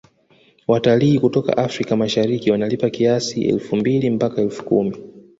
Watalii 0.67 1.19
kutoka 1.19 1.57
africa 1.57 1.91
mashariki 1.95 2.51
wanalipa 2.51 2.89
kiasi 2.89 3.43
elfu 3.45 3.75
mbili 3.75 4.09
mpaka 4.09 4.41
elfu 4.41 4.65
kumi 4.65 4.97